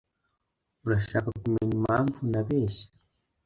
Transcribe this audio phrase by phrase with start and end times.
[0.85, 2.85] Urashaka kumenya impamvu nabeshye?